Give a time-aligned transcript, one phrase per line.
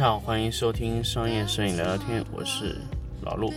[0.00, 2.74] 家好，欢迎收听商业摄影聊聊天，我是
[3.20, 3.52] 老陆。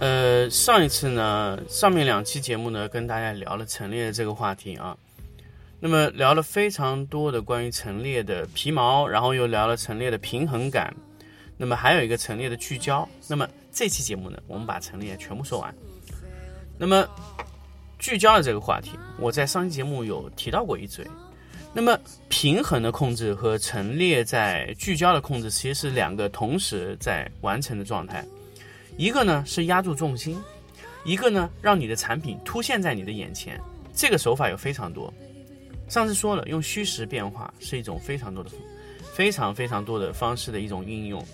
[0.00, 4.96] 呃，上一次呢，上面两期节目呢，跟大家聊了陈列的这个话题啊。
[5.80, 10.94] 那么聊了非常多的关于陈列的皮毛，然后又聊了陈列的平衡感，
[11.56, 13.08] 那么还有一个陈列的聚焦。
[13.28, 15.74] 那么这期节目呢，我们把陈列全部说完。
[16.76, 17.06] 那么
[17.98, 21.06] 聚焦的这个话题，我在上期节目有提到过一嘴。
[21.72, 28.24] 那么平衡的控制和陈列在聚焦的控制，其实是两个同时在完成的状态。
[28.96, 30.40] 一个呢是压住重心，
[31.04, 33.60] 一个呢让你的产品凸现在你的眼前。
[33.94, 35.12] 这个手法有非常多。
[35.88, 38.50] 上次说了，用虚实变化是一种非常多的、
[39.12, 41.24] 非常非常多的方式的一种应用。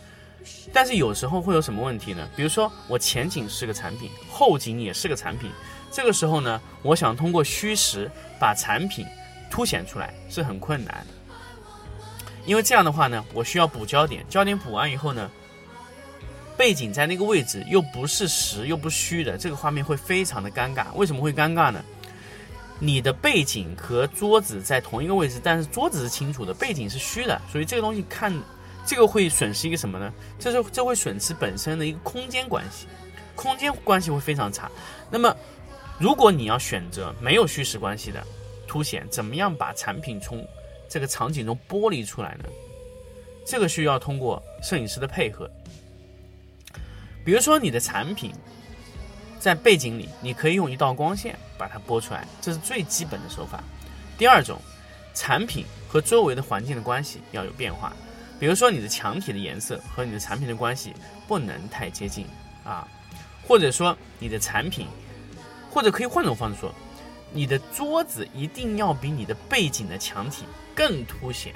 [0.72, 2.28] 但是有时候会有什么问题呢？
[2.34, 5.50] 比如说我前景是个产品，后景也是个产品，
[5.91, 9.06] 这个时候呢，我想通过虚实把产品
[9.50, 11.15] 凸显出来是很困难的。
[12.47, 15.31] 因为这样的话呢，我需要补焦点，焦点补完以后呢，
[16.60, 20.93] 背景在那个位置又不是实又不虚的，这个画面会非常的尴尬。
[20.94, 21.82] 为什么会尴尬呢？
[22.78, 28.31] 你的背景和桌子在同一个位置，但是桌子是清楚的，背景是虚的，所以这个东西看，
[28.84, 30.12] 这个会损失一个什么呢？
[30.38, 32.87] 这是这会损失本身的一个空间关系，
[33.34, 34.70] 空间关系会非常差。
[35.10, 35.34] 那么，
[35.99, 38.22] 如果你要选择没有虚实关系的
[38.66, 40.47] 凸显，怎么样把产品从
[40.91, 42.44] 这个场景中剥离出来呢？
[43.47, 45.50] 这个需要通过摄影师的配合。
[47.30, 48.32] 比如说你的产品
[49.38, 53.62] 在背景里，你可以用一道光线把它拨出来，这是最基本的手法。
[54.18, 54.60] 第二种，
[55.14, 57.92] 产品和周围的环境的关系要有变化。
[58.40, 60.92] 比如说你的墙体的颜色和你的产品的关系
[61.28, 62.26] 不能太接近
[62.64, 62.84] 啊，
[63.46, 64.88] 或者说你的产品，
[65.70, 66.74] 或者可以换种方式说，
[67.32, 70.42] 你的桌子一定要比你的背景的墙体
[70.74, 71.54] 更凸显，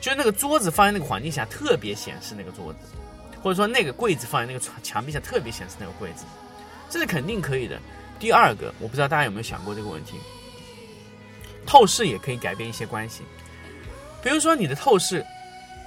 [0.00, 2.78] 就是那个桌子放在那个环境下特别显示那个桌子，
[3.42, 6.24] 或者说那个柜子放在那个墙墙壁上特别显示那个柜子，
[6.88, 7.78] 这是肯定可以的。
[8.18, 10.16] 第二个，我不知道大家有没有想过这个问题，
[11.66, 13.22] 透视也可以改变一些关系，
[14.22, 15.24] 比如说你的透视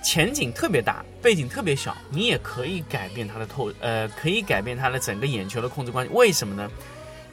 [0.03, 6.11] 前景特别大，背景特别小，你也可以改变它的透，呃，可以改变它的整个眼球的控制关系。
[6.13, 6.69] 为什么呢？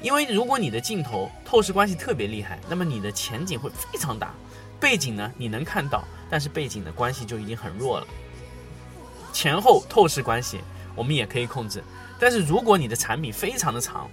[0.03, 4.35] 因为如果你的镜头透视关系特别厉害，那么你的前景会非常大，
[4.79, 8.07] 背景呢你能看到，但是背景的关系就已经很弱了。
[9.41, 10.61] 前后透视关系
[10.95, 11.83] 我们也可以控制，
[12.19, 14.07] 但是如果你的产品非常的长，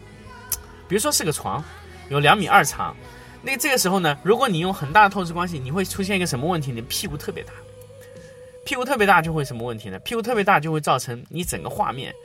[0.88, 1.62] 比如说是个床，
[2.08, 2.96] 有两米二长，
[3.42, 6.72] 那这个时候呢，如果你用很大的透视关系，你会出现一个什么问题？
[6.72, 7.52] 你屁股特别大，
[8.64, 10.00] 屁股特别大就会什么问题呢？
[10.00, 12.16] 屁股特别大就会造成你整个画面，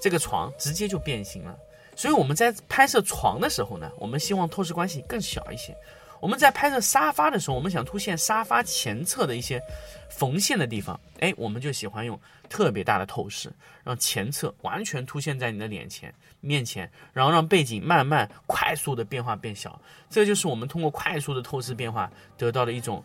[0.00, 1.56] 这个床直接就变形了。
[1.96, 5.76] 所以我们在拍摄床的时候呢，我们希望透视关系更小一些。
[6.22, 9.60] 我们在拍摄沙发的时候，我们想凸显沙发前侧的一些
[10.08, 13.52] 缝线的地方，哎，我们就喜欢用特别大的透视，
[13.82, 19.80] 让前侧完全凸现在你的脸前面前，然后让背景慢慢快速的变化变小。
[20.08, 22.08] 这就是我们通过快速的透视变化
[22.38, 23.02] 得到的一种，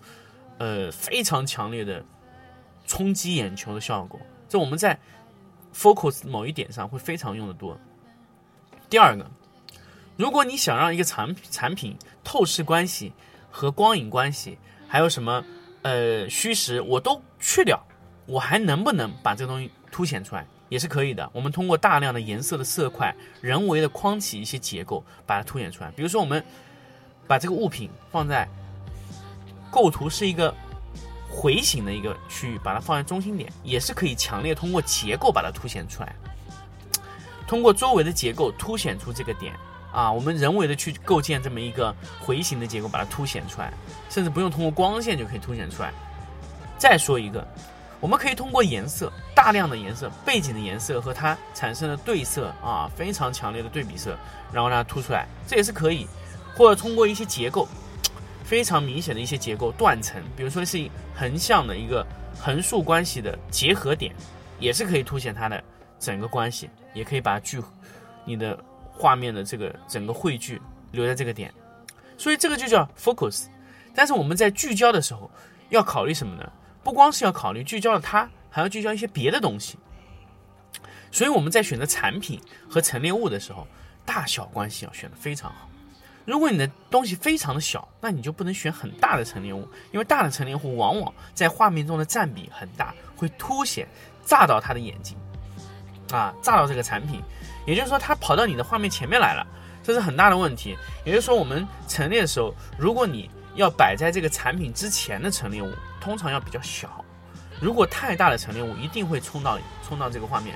[0.60, 2.06] 呃，非常强烈的
[2.86, 4.22] 冲击眼球的效果。
[4.48, 4.96] 这我们在
[5.74, 7.76] focus 某一点上会非常用的多。
[8.92, 9.28] 第二个，
[10.18, 13.14] 如果你想让一个产产品透视关系
[13.52, 15.46] 和光影关系，还有什么
[15.84, 17.80] 呃虚实，我都去掉，
[18.26, 20.46] 我还能不能把这个东西凸显出来？
[20.70, 21.30] 也是可以的。
[21.32, 25.92] 我们通过大量的颜色的色块，人为的框起一些结构，把它凸显出来。
[25.92, 26.44] 比如说，我们
[27.26, 28.46] 把这个物品放在
[29.72, 30.54] 构图是一个
[31.30, 36.14] 回形的一个区域，把它放在中心点，也是可以强烈通过结构把它凸显出来。
[37.48, 39.54] 通过周围的结构凸显出这个点
[39.98, 43.74] 啊，我们人为的去构建这么一个回形的结构，把它凸显出来，
[44.12, 45.92] 甚至不用通过光线就可以凸显出来。
[46.78, 47.44] 再说一个，
[48.00, 54.16] 我们可以通过颜色，大量的颜色，背景的颜色和它产生的对色啊，非常强烈的对比色，
[54.54, 56.06] 然后让它凸出来，这也是可以。
[56.56, 57.68] 或者通过一些结构，
[58.44, 62.06] 非常明显的一些结构断层，比如说是横向的一个
[62.40, 64.14] 横竖关系的结合点，
[64.60, 65.64] 也是可以凸显它的
[66.00, 67.60] 整个关系，也可以把它聚，
[68.26, 68.56] 你的
[68.98, 70.62] 画面的这个整个汇聚
[70.92, 71.54] 留在这个点，
[72.18, 73.46] 所以这个就叫 focus。
[73.94, 75.30] 但是我们在聚焦的时候
[75.70, 76.52] 要考虑什么呢？
[76.84, 79.78] 不光是要考虑聚焦了它，还要聚焦一些别的东西。
[81.12, 82.40] 所以我们在选择产品
[82.70, 83.68] 和陈列物的时候，
[84.06, 85.70] 大小关系要选得非常好。
[86.26, 93.88] 如果你的东西非常的小，那你就不能选很大的陈列物，因为大的陈列物往往在画面中的占比很大，会凸显、
[94.26, 95.18] 炸到他的眼睛，
[96.12, 97.22] 啊，炸到这个产品。
[97.68, 99.46] 也就是说，它跑到你的画面前面来了，
[99.84, 100.76] 这是很大的问题。
[101.06, 107.04] 也就是说，我们陈列的时候，如果你要摆在这个产品之前的陈列物，通常要比较小。
[107.60, 110.56] 如果太大的陈列物，一定会冲到冲到这个画面。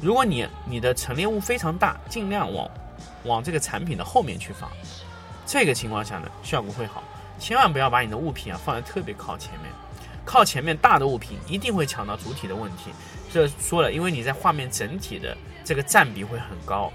[0.00, 2.70] 如果你你的陈列物非常大，尽量往
[3.24, 4.70] 往这个产品的后面去放，
[5.44, 7.02] 这个情况下呢，效果会好。
[7.38, 9.72] 千万不要把你的物品啊放在特别靠前面，
[10.24, 12.92] 靠前面大的物品一定会抢到主体的问题。
[13.32, 16.92] 这说了，因为你在画面整体的这个占比会很高。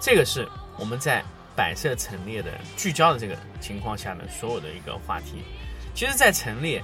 [0.00, 0.48] 这个是
[0.78, 1.22] 我们在
[1.54, 5.42] 摆设陈列的聚焦的这个情况下的所有的一个话题。
[5.94, 6.82] 其实，在陈列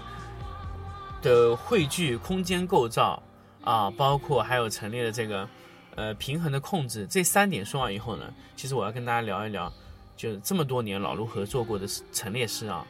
[1.22, 3.22] 的汇聚、空间构造
[3.64, 5.48] 啊，包括还有陈列的这个
[5.94, 9.72] 呃平衡的控制，这三点说完以后呢，其实我要跟大家聊一聊，
[10.16, 12.84] 就是这么多年老卢合作过的陈列师啊，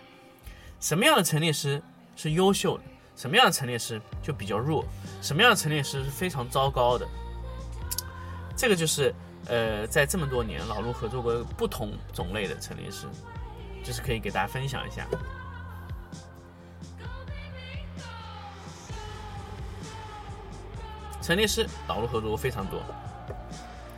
[0.80, 1.80] 什么样的陈列师
[2.16, 2.84] 是优秀的，
[3.16, 4.84] 什么样的陈列师就比较弱，
[5.22, 7.08] 什么样的陈列师是非常糟糕的。
[8.54, 9.12] 这个就是
[9.46, 13.06] 呃，在这么多年老陆合作过不同种类的陈列师，
[13.82, 15.06] 就是可以给大家分享一下。
[21.22, 22.80] 陈列师老陆合作过非常多，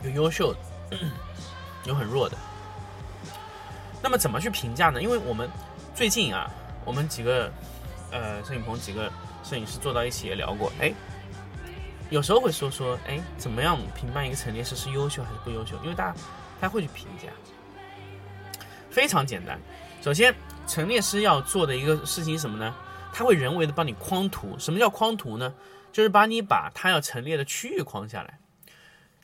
[0.01, 0.97] 有优秀的，
[1.85, 2.37] 有很弱的。
[4.01, 5.01] 那么怎么去评价呢？
[5.01, 5.49] 因为我们
[5.93, 6.49] 最近啊，
[6.85, 7.51] 我们几个
[8.11, 9.11] 呃摄影棚几个
[9.43, 10.93] 摄影师坐到一起也聊过，哎，
[12.09, 15.77] 有时候会说说，哎，怎么样评判一个陈列师是优秀还是不优秀？
[15.83, 16.15] 因为大家
[16.59, 17.29] 他会去评价，
[18.89, 19.59] 非常简单。
[20.01, 20.33] 首先，
[20.67, 22.73] 陈列师要做的一个事情是什么呢？
[23.11, 24.57] 他会人为的帮你框图。
[24.59, 25.53] 什么叫框图呢？
[25.91, 28.39] 就是把你把它要陈列的区域框下来，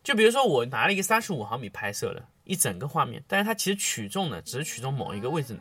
[0.04, 5.56] 就比如说我拿了一个三十五毫米拍摄的一整个画面，但是它其实取中呢只是取中某一个位置，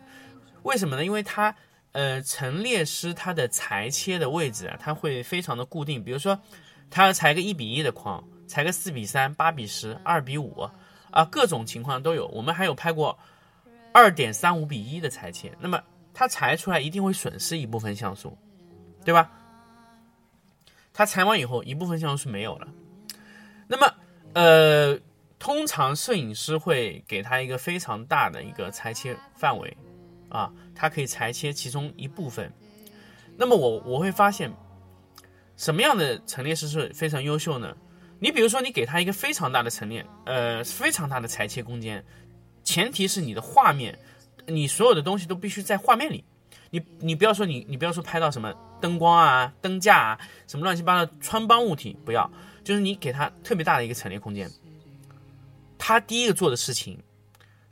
[0.63, 1.05] 为什么呢？
[1.05, 1.55] 因为它
[1.95, 6.39] 呃陈列师他的裁切的位置啊，他会非常的固定，比如说
[6.91, 10.69] 他要裁个一比一的框，裁个四比三、八比十、二比五
[11.11, 12.27] 啊，各种情况都有。
[12.29, 13.19] 我们还有拍过
[13.93, 15.81] 二点三五比一的裁切，那么
[16.13, 18.37] 他裁出来一定会损失一部分像素，
[19.05, 19.31] 对吧？
[20.93, 22.69] 他裁完以后，一部分像素是没有了。
[23.67, 23.95] 那么，
[24.35, 24.99] 呃，
[25.39, 29.77] 通常摄影师会给他一个非常大的一个裁切范围，
[30.35, 32.53] 啊，它可以裁切其中一部分。
[33.37, 34.53] 那么我我会发现，
[35.57, 37.77] 什么样的陈列师是非常优秀呢？
[38.19, 42.05] 你比如说，你给他一个非常大的陈列，呃，非常大的裁切空间，
[42.65, 43.97] 前提是你的画面，
[44.47, 46.25] 你所有的东西都必须在画面里。
[46.71, 52.29] 你你不要说你你不要说拍到什么灯光啊、灯架啊，什么乱七八糟穿帮物体，不要，
[52.65, 54.51] 就是你给他特别大的一个陈列空间。
[55.79, 56.99] 他第一个做的事情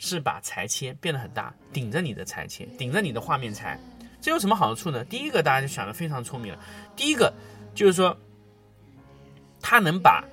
[0.05, 3.79] 是把裁切变得很大，顶着你的裁切，顶着你的画面裁。
[4.21, 5.05] 这有什么好处呢？
[5.05, 6.59] 第一个大家就想的非常聪明了，
[6.97, 7.33] 第一个
[7.73, 8.19] 就是说，
[9.61, 10.25] 它能把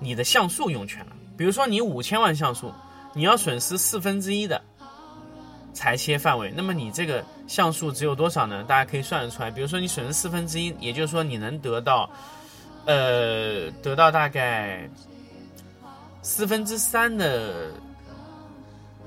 [0.00, 1.12] 你的像素用全了。
[1.36, 2.72] 比如说你五千万像素，
[3.12, 4.62] 你要损失四分之一的。
[5.74, 8.64] 裁切范围，那么你这个像素只有多少呢？
[8.64, 9.50] 大家可以算得出来。
[9.50, 12.10] 比如说你损失四分之一，也就是说你能得到，
[12.86, 14.88] 呃，得到大概
[16.22, 17.72] 四分之三的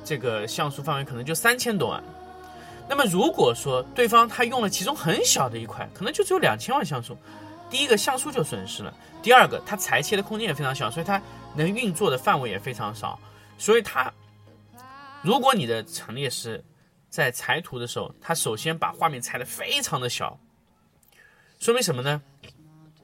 [0.04, 2.04] 这个像素范围，可能就三千多万。
[2.90, 7.18] 那么如果说对方他用了其中很小的一块，可能就只有两千万像素，
[7.70, 11.22] 第一个像素就损失了，第二个它裁切的空间也非常小，所以它
[11.56, 13.20] 能运作的范围也非常少，
[13.58, 14.12] 所以它。
[15.22, 16.62] 如果你的陈列师
[17.10, 20.38] 在裁图的时候，他首先把画面裁得非常的小，
[21.60, 22.22] 说明什么呢？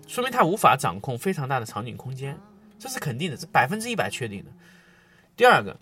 [0.05, 2.37] 说明他无法掌控非常大的场景空间，
[2.77, 4.51] 这是肯定的，这百分之一百确定的。
[5.37, 5.79] 第二个，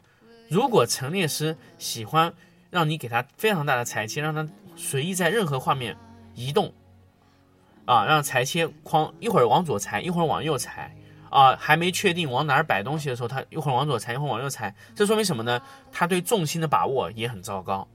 [0.50, 2.34] 如果陈列师喜欢
[2.70, 5.98] 让你给他非常大的裁切，让他随意在任何画面
[6.36, 6.74] 移动，
[7.86, 10.96] 啊，让裁切框一会儿往左裁，一会儿往右裁。
[11.30, 15.62] 啊，还没确定往哪儿摆东西的时候，他一会儿往左裁，一会儿往右裁，这说明什么呢？
[15.92, 17.86] 他对重心的把握也很糟糕。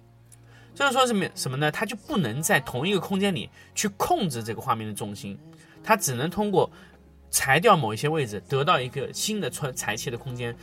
[0.75, 1.73] 这就说什么什么呢？
[1.73, 5.39] 他就不能在同一个空间里去控制这个画面的重心，
[5.83, 6.71] 他只能通过
[7.31, 10.55] 裁掉某一些位置，得到一个新的穿裁切的空间。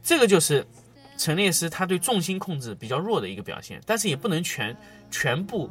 [0.00, 0.64] 这个就是
[1.18, 4.74] 陈列师他对重心控制比较弱的一个表现，但是也不能全
[5.10, 5.70] 全部。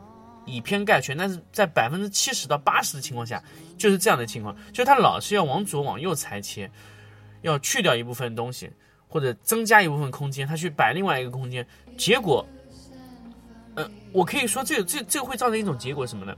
[0.50, 3.44] 以偏概全，但是在百分之七十到八十的情况下，
[3.78, 6.72] 就是这样的情况，就是他老是要往左往右裁切，
[7.42, 8.72] 要去掉一部分东西，
[9.10, 12.48] 或者增加一部分空间，他去摆另外一个空间，结果，
[13.76, 16.34] 呃，我可以说这这这会造成一种结果什么呢？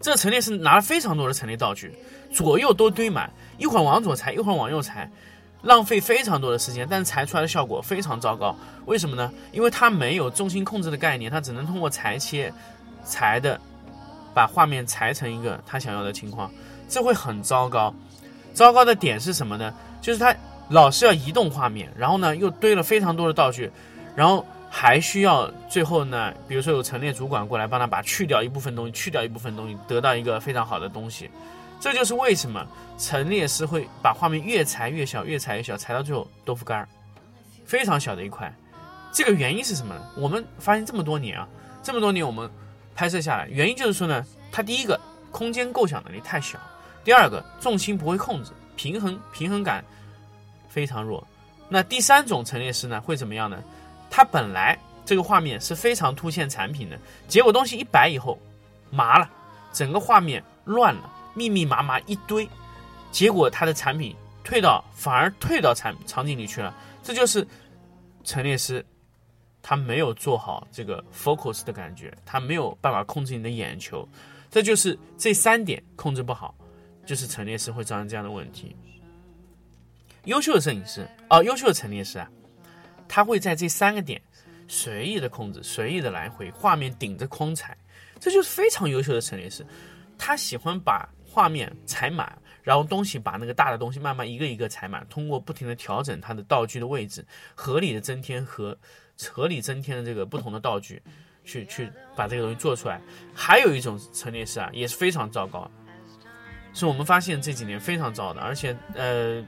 [0.00, 1.96] 这个陈列师拿了非常多的陈列道具，
[2.32, 5.08] 左右都堆满，一会儿往左裁，一会儿往右裁，
[5.64, 8.54] 浪费非常多的时间，但是裁出来的效果非常糟糕。
[8.86, 9.32] 为什么呢？
[9.50, 12.52] 因为它没有重心控制的概念，它只能通过裁切
[13.02, 13.58] 裁的
[14.34, 16.50] 把画面裁成一个他想要的情况，
[16.88, 17.94] 这会很糟糕。
[18.52, 19.72] 糟糕的点是什么呢？
[20.00, 20.34] 就是它
[20.68, 23.70] 老是要移动画面，然后呢又堆了非常多的道具，
[24.14, 31.30] 然后还需要最后呢，比如说有陈列主管过来帮他把去掉一部分东西，去掉一部分东西，得到一个非常好的东西。
[31.80, 32.66] 这就是为什么
[32.96, 36.88] 陈列师会把画面越裁越小，越裁越小，裁到最后豆腐干儿，
[37.66, 38.52] 非常小的一块。
[39.12, 40.02] 这个原因是什么呢？
[40.16, 41.46] 我们发现这么多年啊，
[41.82, 42.50] 这么多年我们
[42.94, 44.98] 拍摄下来，原因就是说呢，它第一个
[45.30, 46.58] 空间构想能力太小，
[47.04, 49.84] 第二个重心不会控制，平衡平衡感
[50.68, 51.24] 非常弱。
[51.68, 53.62] 那第三种陈列师呢会怎么样呢？
[54.10, 58.38] 它本来这个画面是非常凸显产品的，结果东西一摆以后
[58.90, 59.30] 麻了，
[59.72, 62.48] 整个画面乱了，密密麻麻一堆，
[63.12, 67.46] 结果他的产品退到反而退到产场景里去了，这就是
[68.22, 68.84] 陈列师
[69.62, 74.08] 他没有做好这个 focus 的感觉，他没有办法控制你的眼球，
[74.50, 76.54] 这就是这三点控制不好，
[77.06, 78.76] 就是陈列师会造成这样的问题。
[80.24, 82.30] 优秀的摄影师啊、优秀的陈列师啊，
[83.08, 84.20] 他会在这三个点
[84.68, 87.76] 随意的控制，随意的来回，画面顶着框踩，
[88.18, 89.66] 这就是非常优秀的陈列师。
[90.16, 97.26] 他喜欢把画面踩满，然后东西把那个大的东西慢慢一个一个踩满，通过不停的调整它的道具的位置，
[97.56, 98.78] 合理的增添和
[99.20, 101.02] 合理增添的这个不同的道具，
[101.44, 103.00] 去去把这个东西做出来。
[103.34, 105.68] 还有一种陈列师啊，也是非常糟糕，
[106.72, 109.44] 是我们发现这几年非常糟的，而且呃，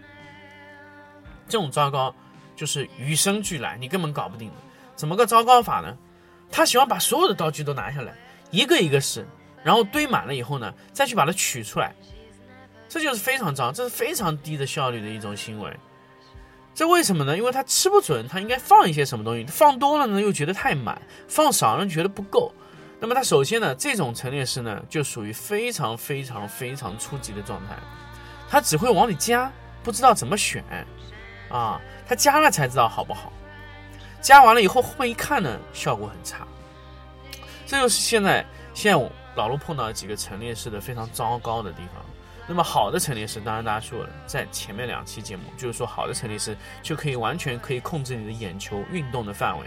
[1.46, 2.12] 这种糟糕
[2.56, 4.50] 就是与生俱来，你根本搞不定。
[4.96, 5.96] 怎么个糟糕法呢？
[6.50, 8.14] 他喜欢把所有的道具都拿下来，
[8.50, 9.26] 一个一个试，
[9.66, 11.92] 然后堆满了以后呢，再去把它取出来，
[12.88, 15.76] 这就是非常脏，这是非常低的效率的一种行为。
[16.72, 17.36] 这为什么呢？
[17.36, 22.52] 因为他吃不准，他应该放一些什么东西，放多了呢又觉得太满，放少了觉得不够。
[23.00, 27.76] 那么他首先呢，这种陈列师呢，就属于非常非常非常初级的状态，
[28.48, 29.50] 他只会往里加，
[29.82, 30.62] 不知道怎么选，
[31.50, 33.32] 啊，他加了才知道好不好。
[34.20, 36.46] 加完了以后，后面一看呢，效果很差。
[37.66, 42.04] 这就是现在现在我老陆碰到几个陈列师的非常糟糕的地方。
[42.48, 49.66] 那么好的陈列师，当然大家说了，在前面两期节目就是说，好的陈列师就可以完全可以控制你的眼球运动的范围，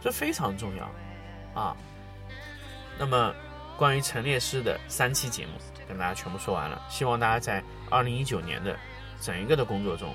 [0.00, 1.76] 这非常重要啊。
[2.98, 3.34] 那么
[3.76, 5.52] 关于陈列师的三期节目
[5.88, 8.76] 跟大家全部说完了，希望大家在二零一九年的
[9.20, 10.14] 整一个的工作中，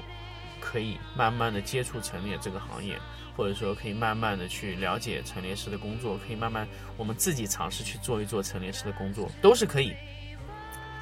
[0.68, 3.00] 可以慢慢的接触陈列这个行业。
[3.38, 9.94] 或者说可以慢慢的去了解陈列师的工作，可以慢慢我们自己尝试去做一做陈列师的工作，都是可以。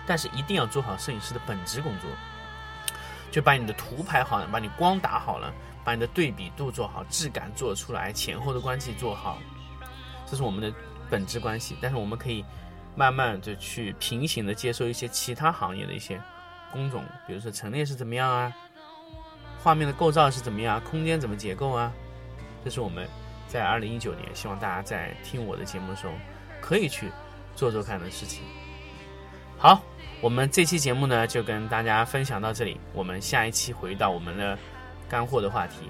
[0.06, 2.10] 但是一定要做好摄影师的本职工作，
[3.32, 5.50] 就把你的图拍好了，把你光打好了，
[5.82, 9.40] 把你的对比度做好，质感做出来，前后的关系做好，
[10.30, 10.78] 这是我们的
[11.10, 11.78] 本质关系。
[11.80, 12.44] 但是我们可以
[12.98, 16.22] 慢慢的去平行的接受一些其他行业的一些
[16.70, 18.54] 工种，比如说陈列是怎么样啊，
[19.66, 21.92] 画面的构造是怎么样，空间怎么结构啊。
[22.64, 23.08] 这是我们
[23.48, 26.14] 在二零一九年希望大家在听我的节目的时候
[26.62, 27.10] 可以去
[27.56, 28.44] 做做看的事情。
[29.58, 29.82] 好，
[30.22, 34.56] 我们这期节目呢就跟大家分享到这里，我们下一期回到我们的
[35.10, 35.90] 干货的话题。